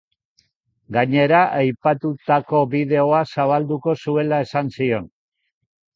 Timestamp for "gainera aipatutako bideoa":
0.95-3.23